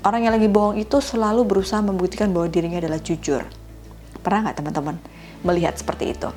[0.00, 3.44] Orang yang lagi bohong itu selalu berusaha membuktikan bahwa dirinya adalah jujur.
[4.24, 4.96] Pernah nggak teman-teman
[5.44, 6.32] melihat seperti itu?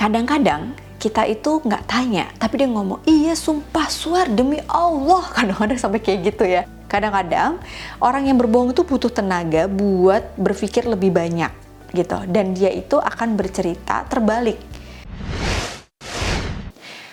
[0.00, 5.28] Kadang-kadang kita itu nggak tanya, tapi dia ngomong, iya sumpah suar demi Allah.
[5.36, 6.64] Kadang-kadang sampai kayak gitu ya.
[6.88, 7.60] Kadang-kadang
[8.00, 11.52] orang yang berbohong itu butuh tenaga buat berpikir lebih banyak
[11.92, 12.16] gitu.
[12.32, 14.56] Dan dia itu akan bercerita terbalik.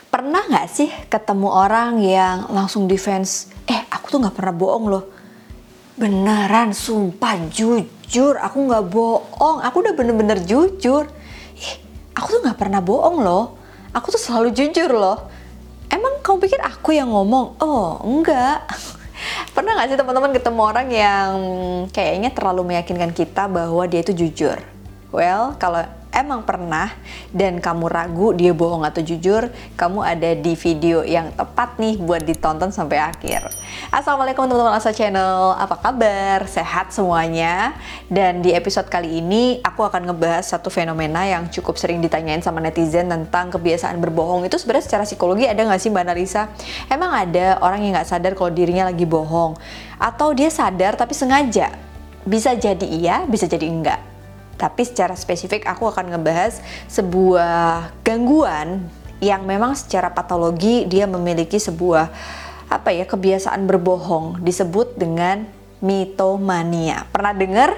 [0.07, 5.14] Pernah nggak sih ketemu orang yang langsung defense, eh aku tuh nggak pernah bohong loh
[5.95, 8.35] beneran sumpah jujur.
[8.39, 9.63] Aku nggak bohong.
[9.63, 11.07] Aku udah bener-bener jujur.
[11.55, 11.75] Ih
[12.15, 13.55] aku tuh nggak pernah bohong loh.
[13.95, 15.31] Aku tuh selalu jujur loh.
[15.87, 17.55] Emang kamu pikir aku yang ngomong?
[17.63, 18.67] Oh enggak.
[19.55, 21.31] Pernah nggak sih teman-teman ketemu orang yang
[21.95, 24.59] kayaknya terlalu meyakinkan kita bahwa dia itu jujur?
[25.15, 26.95] Well kalau emang pernah
[27.35, 32.23] dan kamu ragu dia bohong atau jujur, kamu ada di video yang tepat nih buat
[32.23, 33.51] ditonton sampai akhir.
[33.91, 36.47] Assalamualaikum teman-teman Asa Channel, apa kabar?
[36.47, 37.75] Sehat semuanya?
[38.07, 42.63] Dan di episode kali ini aku akan ngebahas satu fenomena yang cukup sering ditanyain sama
[42.63, 44.47] netizen tentang kebiasaan berbohong.
[44.47, 46.47] Itu sebenarnya secara psikologi ada nggak sih Mbak Narisa?
[46.87, 49.59] Emang ada orang yang nggak sadar kalau dirinya lagi bohong?
[49.99, 51.75] Atau dia sadar tapi sengaja?
[52.25, 54.14] Bisa jadi iya, bisa jadi enggak
[54.55, 58.87] tapi secara spesifik aku akan ngebahas sebuah gangguan
[59.23, 62.11] yang memang secara patologi dia memiliki sebuah
[62.67, 65.45] apa ya kebiasaan berbohong disebut dengan
[65.83, 67.05] mitomania.
[67.13, 67.69] Pernah dengar?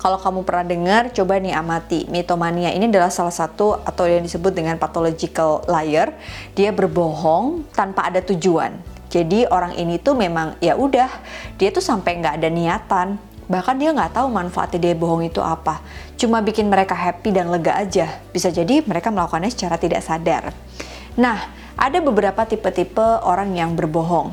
[0.00, 2.08] Kalau kamu pernah dengar, coba nih amati.
[2.08, 6.16] Mitomania ini adalah salah satu atau yang disebut dengan pathological liar.
[6.56, 8.80] Dia berbohong tanpa ada tujuan.
[9.12, 11.10] Jadi orang ini tuh memang ya udah,
[11.58, 13.08] dia tuh sampai nggak ada niatan
[13.50, 15.82] Bahkan dia nggak tahu manfaatnya dia bohong itu apa.
[16.14, 18.22] Cuma bikin mereka happy dan lega aja.
[18.30, 20.54] Bisa jadi mereka melakukannya secara tidak sadar.
[21.18, 24.30] Nah, ada beberapa tipe-tipe orang yang berbohong.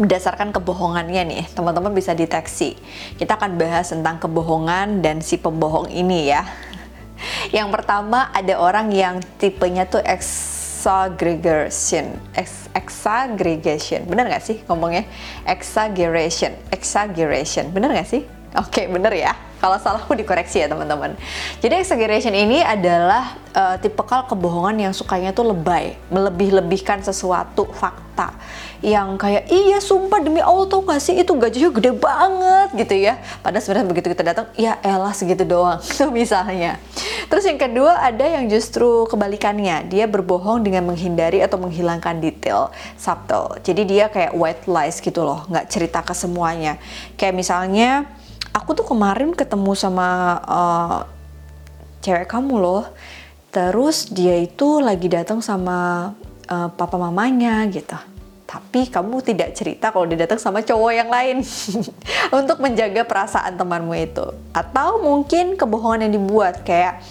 [0.00, 2.80] Berdasarkan kebohongannya nih, teman-teman bisa deteksi.
[3.20, 6.48] Kita akan bahas tentang kebohongan dan si pembohong ini ya.
[7.56, 10.00] Yang pertama ada orang yang tipenya tuh
[10.80, 15.04] exaggeration Ex exaggeration bener gak sih ngomongnya?
[15.44, 18.24] Exaggeration exaggeration bener gak sih?
[18.56, 21.14] Oke okay, bener ya kalau salah aku dikoreksi ya teman-teman.
[21.60, 28.32] Jadi exaggeration ini adalah uh, tipikal kebohongan yang sukanya tuh lebay, melebih-lebihkan sesuatu fakta
[28.80, 33.20] yang kayak iya sumpah demi Allah tau gak sih itu gajinya gede banget gitu ya.
[33.44, 36.80] Padahal sebenarnya begitu kita datang ya elah segitu doang tuh misalnya.
[37.28, 43.60] Terus yang kedua ada yang justru kebalikannya, dia berbohong dengan menghindari atau menghilangkan detail subtle.
[43.60, 46.80] Jadi dia kayak white lies gitu loh, nggak cerita ke semuanya.
[47.20, 48.08] Kayak misalnya
[48.54, 50.98] aku tuh kemarin ketemu sama uh,
[52.02, 52.84] cewek kamu loh.
[53.50, 56.10] Terus dia itu lagi datang sama
[56.46, 57.98] uh, papa mamanya gitu.
[58.46, 61.42] Tapi kamu tidak cerita kalau dia datang sama cowok yang lain.
[62.38, 64.26] Untuk menjaga perasaan temanmu itu.
[64.54, 67.02] Atau mungkin kebohongan yang dibuat kayak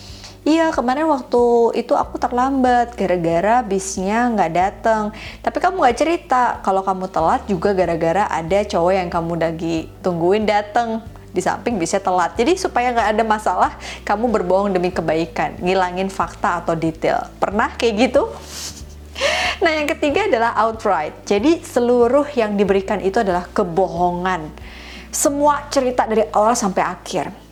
[0.47, 5.11] Iya kemarin waktu itu aku terlambat gara-gara bisnya nggak datang.
[5.44, 6.44] Tapi kamu nggak cerita.
[6.63, 12.01] Kalau kamu telat juga gara-gara ada cowok yang kamu lagi tungguin datang di samping bisa
[12.01, 12.34] telat.
[12.35, 13.72] Jadi supaya nggak ada masalah,
[14.06, 17.29] kamu berbohong demi kebaikan, ngilangin fakta atau detail.
[17.38, 18.29] Pernah kayak gitu?
[19.59, 21.28] Nah, yang ketiga adalah outright.
[21.28, 24.47] Jadi seluruh yang diberikan itu adalah kebohongan.
[25.12, 27.48] Semua cerita dari awal sampai akhir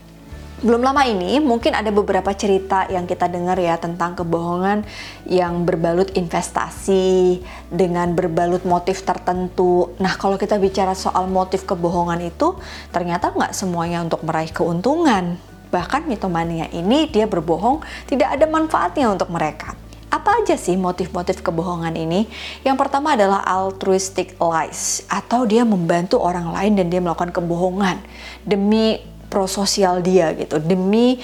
[0.57, 4.89] belum lama ini mungkin ada beberapa cerita yang kita dengar ya tentang kebohongan
[5.29, 9.93] yang berbalut investasi dengan berbalut motif tertentu.
[10.01, 12.57] Nah kalau kita bicara soal motif kebohongan itu
[12.89, 15.37] ternyata nggak semuanya untuk meraih keuntungan.
[15.69, 19.77] Bahkan mitomania ini dia berbohong tidak ada manfaatnya untuk mereka.
[20.09, 22.25] Apa aja sih motif-motif kebohongan ini?
[22.65, 28.01] Yang pertama adalah altruistic lies atau dia membantu orang lain dan dia melakukan kebohongan
[28.41, 29.03] demi
[29.37, 31.21] prososial dia gitu demi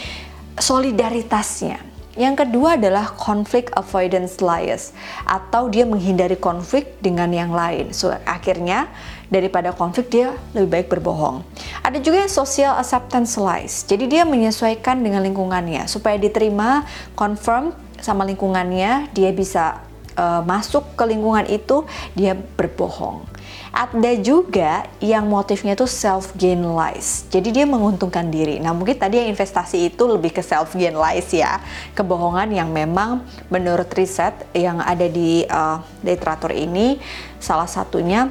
[0.61, 1.81] solidaritasnya.
[2.13, 4.93] Yang kedua adalah conflict avoidance lies
[5.25, 7.89] atau dia menghindari konflik dengan yang lain.
[7.89, 8.85] So akhirnya
[9.33, 11.41] daripada konflik dia lebih baik berbohong.
[11.81, 13.81] Ada juga yang social acceptance lies.
[13.89, 16.85] Jadi dia menyesuaikan dengan lingkungannya supaya diterima,
[17.17, 19.81] confirm sama lingkungannya, dia bisa
[20.13, 21.81] uh, masuk ke lingkungan itu,
[22.13, 23.32] dia berbohong.
[23.73, 27.25] Ada juga yang motifnya itu self gain lies.
[27.33, 28.61] Jadi dia menguntungkan diri.
[28.61, 31.57] Nah, mungkin tadi yang investasi itu lebih ke self gain lies ya.
[31.97, 37.01] Kebohongan yang memang menurut riset yang ada di uh, literatur ini
[37.41, 38.29] salah satunya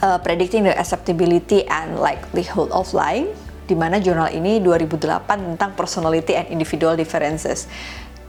[0.00, 3.28] uh, predicting the acceptability and likelihood of lying
[3.68, 7.68] di mana jurnal ini 2008 tentang personality and individual differences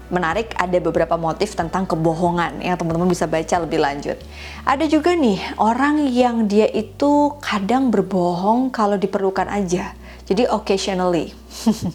[0.10, 4.18] menarik ada beberapa motif tentang kebohongan yang teman-teman bisa baca lebih lanjut.
[4.64, 9.96] Ada juga nih orang yang dia itu kadang berbohong kalau diperlukan aja.
[10.28, 11.32] Jadi occasionally.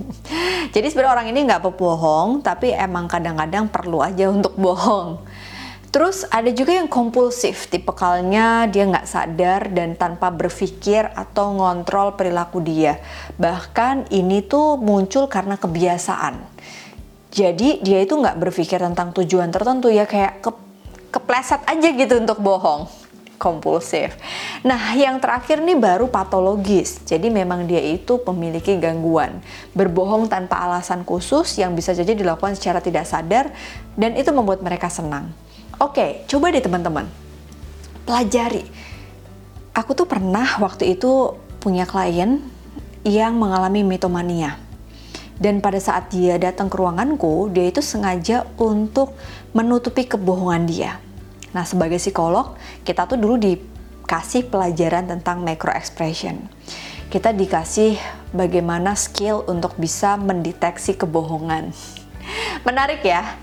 [0.75, 5.21] Jadi sebenarnya orang ini nggak pebohong, tapi emang kadang-kadang perlu aja untuk bohong.
[5.93, 12.65] Terus ada juga yang kompulsif, tipikalnya dia nggak sadar dan tanpa berpikir atau ngontrol perilaku
[12.65, 12.97] dia.
[13.37, 16.41] Bahkan ini tuh muncul karena kebiasaan.
[17.33, 20.51] Jadi dia itu nggak berpikir tentang tujuan tertentu ya kayak ke,
[21.09, 22.85] kepleset aja gitu untuk bohong
[23.43, 24.15] kompulsif.
[24.63, 27.03] Nah, yang terakhir nih baru patologis.
[27.03, 29.43] Jadi memang dia itu memiliki gangguan,
[29.75, 33.51] berbohong tanpa alasan khusus yang bisa jadi dilakukan secara tidak sadar
[33.99, 35.35] dan itu membuat mereka senang.
[35.83, 37.11] Oke, coba deh teman-teman.
[38.07, 38.63] Pelajari.
[39.75, 42.39] Aku tuh pernah waktu itu punya klien
[43.03, 44.55] yang mengalami mitomania.
[45.43, 49.19] Dan pada saat dia datang ke ruanganku, dia itu sengaja untuk
[49.51, 51.03] menutupi kebohongan dia
[51.53, 56.49] Nah, sebagai psikolog, kita tuh dulu dikasih pelajaran tentang micro expression.
[57.13, 58.01] Kita dikasih
[58.33, 61.77] bagaimana skill untuk bisa mendeteksi kebohongan.
[62.67, 63.37] Menarik ya.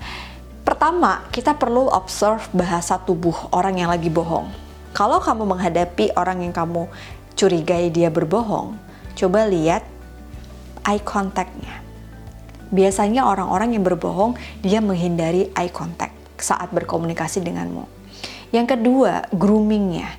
[0.66, 4.50] Pertama, kita perlu observe bahasa tubuh orang yang lagi bohong.
[4.90, 6.90] Kalau kamu menghadapi orang yang kamu
[7.38, 8.74] curigai dia berbohong,
[9.14, 9.86] coba lihat
[10.82, 11.79] eye contact-nya.
[12.70, 17.84] Biasanya orang-orang yang berbohong, dia menghindari eye contact saat berkomunikasi denganmu.
[18.50, 20.10] Yang kedua, groomingnya.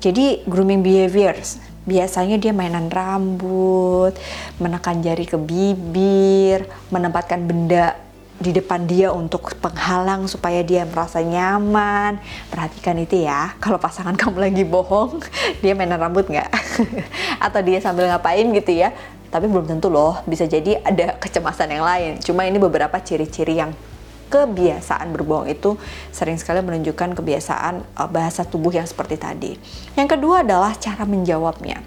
[0.00, 4.16] Jadi grooming behaviors, biasanya dia mainan rambut,
[4.56, 7.98] menekan jari ke bibir, menempatkan benda
[8.40, 12.16] di depan dia untuk penghalang supaya dia merasa nyaman.
[12.48, 15.20] Perhatikan itu ya, kalau pasangan kamu lagi bohong,
[15.60, 16.48] dia mainan rambut nggak?
[17.44, 18.96] Atau dia sambil ngapain gitu ya?
[19.30, 22.18] Tapi belum tentu loh, bisa jadi ada kecemasan yang lain.
[22.18, 23.70] Cuma ini beberapa ciri-ciri yang
[24.30, 25.74] kebiasaan berbohong itu
[26.14, 29.52] sering sekali menunjukkan kebiasaan uh, bahasa tubuh yang seperti tadi.
[29.98, 31.82] Yang kedua adalah cara menjawabnya.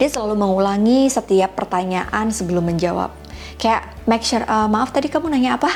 [0.00, 3.12] Dia selalu mengulangi setiap pertanyaan sebelum menjawab
[3.56, 5.70] kayak make sure uh, maaf tadi kamu nanya apa?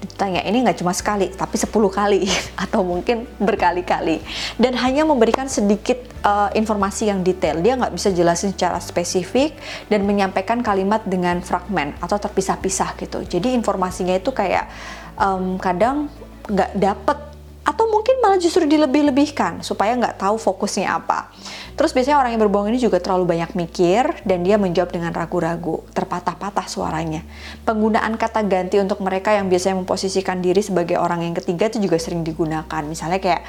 [0.00, 2.24] Ditanya ini nggak cuma sekali tapi 10 kali
[2.64, 4.22] atau mungkin berkali-kali.
[4.56, 7.60] Dan hanya memberikan sedikit uh, informasi yang detail.
[7.60, 9.54] Dia nggak bisa jelasin secara spesifik
[9.92, 13.22] dan menyampaikan kalimat dengan fragmen atau terpisah-pisah gitu.
[13.26, 14.70] Jadi informasinya itu kayak
[15.18, 16.08] um, kadang
[16.48, 17.18] nggak dapet
[17.64, 21.32] atau mungkin malah justru dilebih-lebihkan supaya nggak tahu fokusnya apa.
[21.72, 25.80] Terus biasanya orang yang berbohong ini juga terlalu banyak mikir dan dia menjawab dengan ragu-ragu,
[25.96, 27.24] terpatah-patah suaranya.
[27.64, 31.96] Penggunaan kata ganti untuk mereka yang biasanya memposisikan diri sebagai orang yang ketiga itu juga
[31.96, 32.82] sering digunakan.
[32.84, 33.42] Misalnya kayak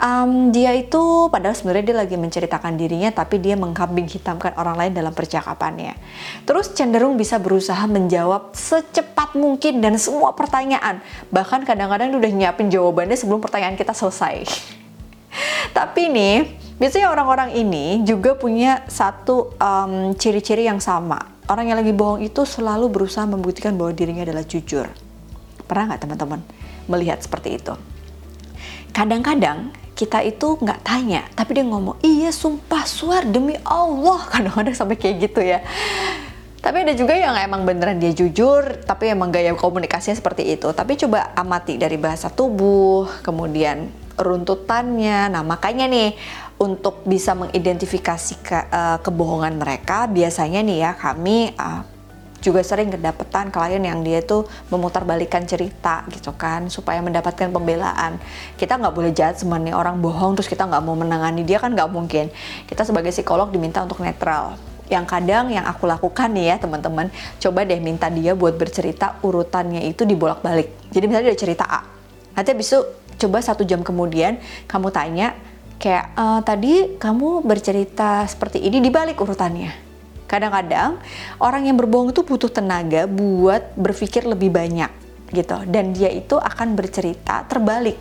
[0.00, 4.92] um, dia itu padahal sebenarnya dia lagi menceritakan dirinya tapi dia mengkambing hitamkan orang lain
[4.96, 6.00] dalam percakapannya.
[6.48, 11.04] Terus cenderung bisa berusaha menjawab secepat mungkin dan semua pertanyaan.
[11.28, 14.46] Bahkan kadang-kadang udah nyiapin jawabannya sebelum pertanyaan kita selesai.
[15.76, 19.50] tapi nih Biasanya orang-orang ini juga punya satu
[20.14, 21.18] ciri ciri-ciri yang sama.
[21.50, 24.86] Orang yang lagi bohong itu selalu berusaha membuktikan bahwa dirinya adalah jujur.
[25.66, 26.40] Pernah nggak teman-teman
[26.86, 27.74] melihat seperti itu?
[28.94, 34.22] Kadang-kadang kita itu nggak tanya, tapi dia ngomong, iya sumpah suar demi Allah.
[34.32, 35.66] Kadang-kadang sampai kayak gitu ya.
[36.68, 40.68] Tapi ada juga yang emang beneran dia jujur, tapi emang gaya komunikasinya seperti itu.
[40.68, 43.88] Tapi coba amati dari bahasa tubuh, kemudian
[44.20, 45.32] runtutannya.
[45.32, 46.12] Nah, makanya nih
[46.60, 51.88] untuk bisa mengidentifikasi ke, uh, kebohongan mereka, biasanya nih ya kami uh,
[52.44, 58.20] juga sering kedapatan klien yang dia tuh memutarbalikkan cerita gitu kan supaya mendapatkan pembelaan
[58.54, 61.90] kita nggak boleh jahat semuanya orang bohong terus kita nggak mau menangani dia kan nggak
[61.90, 62.30] mungkin
[62.70, 64.54] kita sebagai psikolog diminta untuk netral
[64.88, 69.84] yang kadang yang aku lakukan nih ya teman-teman coba deh minta dia buat bercerita urutannya
[69.88, 71.80] itu dibolak-balik jadi misalnya dia cerita A
[72.36, 72.80] nanti habis itu
[73.18, 74.40] coba satu jam kemudian
[74.70, 75.34] kamu tanya
[75.78, 79.86] kayak e, tadi kamu bercerita seperti ini dibalik urutannya.
[80.28, 81.00] Kadang-kadang
[81.40, 84.90] orang yang berbohong itu butuh tenaga buat berpikir lebih banyak
[85.32, 85.56] gitu.
[85.64, 87.96] Dan dia itu akan bercerita terbalik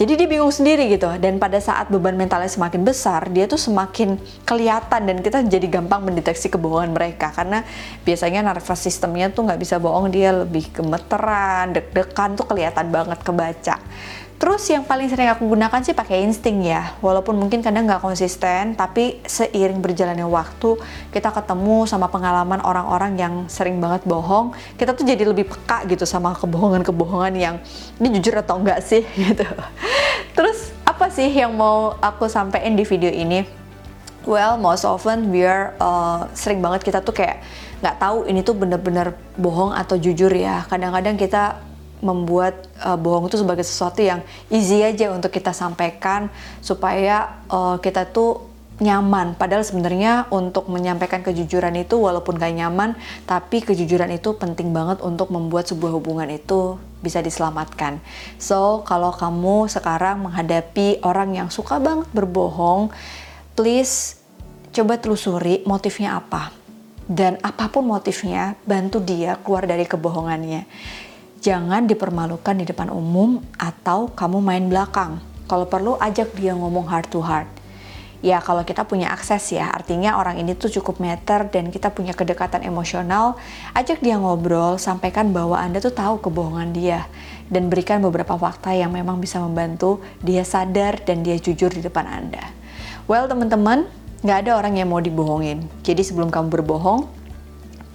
[0.00, 1.12] jadi dia bingung sendiri gitu.
[1.20, 4.16] Dan pada saat beban mentalnya semakin besar dia tuh semakin
[4.48, 7.28] kelihatan dan kita jadi gampang mendeteksi kebohongan mereka.
[7.36, 7.60] Karena
[8.00, 13.76] biasanya nervous sistemnya tuh nggak bisa bohong dia lebih gemeteran deg-degan tuh kelihatan banget kebaca
[14.40, 16.96] Terus yang paling sering aku gunakan sih pakai insting ya.
[17.04, 20.80] Walaupun mungkin kadang nggak konsisten, tapi seiring berjalannya waktu,
[21.12, 26.08] kita ketemu sama pengalaman orang-orang yang sering banget bohong, kita tuh jadi lebih peka gitu
[26.08, 27.60] sama kebohongan-kebohongan yang
[28.00, 29.44] ini jujur atau enggak sih gitu.
[30.32, 33.44] Terus apa sih yang mau aku sampaikan di video ini?
[34.24, 37.44] Well, most often we are uh, sering banget kita tuh kayak
[37.84, 40.64] nggak tahu ini tuh bener-bener bohong atau jujur ya.
[40.64, 41.60] Kadang-kadang kita
[42.00, 46.32] membuat uh, bohong itu sebagai sesuatu yang easy aja untuk kita sampaikan
[46.64, 49.36] supaya uh, kita tuh nyaman.
[49.36, 52.96] Padahal sebenarnya untuk menyampaikan kejujuran itu walaupun gak nyaman,
[53.28, 58.00] tapi kejujuran itu penting banget untuk membuat sebuah hubungan itu bisa diselamatkan.
[58.40, 62.88] So, kalau kamu sekarang menghadapi orang yang suka banget berbohong,
[63.52, 64.16] please
[64.72, 66.56] coba telusuri motifnya apa.
[67.10, 70.64] Dan apa pun motifnya, bantu dia keluar dari kebohongannya.
[71.40, 75.24] Jangan dipermalukan di depan umum atau kamu main belakang.
[75.48, 77.48] Kalau perlu ajak dia ngomong heart to heart.
[78.20, 82.12] Ya kalau kita punya akses ya artinya orang ini tuh cukup meter dan kita punya
[82.12, 83.40] kedekatan emosional.
[83.72, 87.08] Ajak dia ngobrol sampaikan bahwa anda tuh tahu kebohongan dia.
[87.48, 92.04] Dan berikan beberapa fakta yang memang bisa membantu dia sadar dan dia jujur di depan
[92.04, 92.52] anda.
[93.08, 93.88] Well teman-teman
[94.20, 95.64] nggak ada orang yang mau dibohongin.
[95.80, 97.08] Jadi sebelum kamu berbohong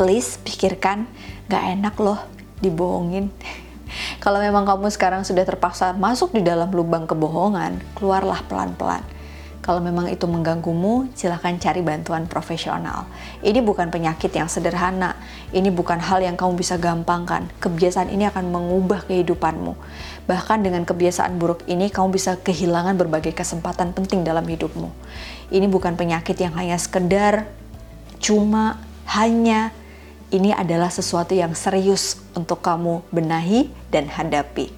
[0.02, 1.06] please pikirkan
[1.46, 3.32] nggak enak loh dibohongin
[4.24, 9.16] kalau memang kamu sekarang sudah terpaksa masuk di dalam lubang kebohongan, keluarlah pelan-pelan
[9.66, 13.10] kalau memang itu mengganggumu, silahkan cari bantuan profesional.
[13.42, 15.18] Ini bukan penyakit yang sederhana.
[15.50, 17.50] Ini bukan hal yang kamu bisa gampangkan.
[17.58, 19.74] Kebiasaan ini akan mengubah kehidupanmu.
[20.30, 24.94] Bahkan dengan kebiasaan buruk ini, kamu bisa kehilangan berbagai kesempatan penting dalam hidupmu.
[25.50, 27.50] Ini bukan penyakit yang hanya sekedar,
[28.22, 28.78] cuma,
[29.18, 29.74] hanya.
[30.34, 34.74] Ini adalah sesuatu yang serius untuk kamu benahi dan hadapi.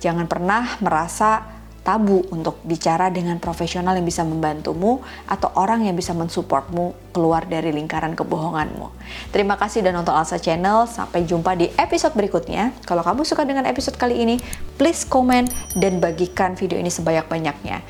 [0.00, 6.12] Jangan pernah merasa tabu untuk bicara dengan profesional yang bisa membantumu atau orang yang bisa
[6.12, 8.92] mensupportmu keluar dari lingkaran kebohonganmu.
[9.32, 10.84] Terima kasih dan nonton Alsa Channel.
[10.84, 12.76] Sampai jumpa di episode berikutnya.
[12.84, 14.36] Kalau kamu suka dengan episode kali ini,
[14.76, 17.80] please komen dan bagikan video ini sebanyak-banyaknya.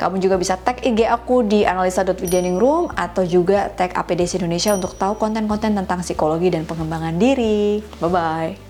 [0.00, 5.20] Kamu juga bisa tag IG aku di analisa.widianingroom atau juga tag APDC Indonesia untuk tahu
[5.20, 7.84] konten-konten tentang psikologi dan pengembangan diri.
[8.00, 8.69] Bye-bye.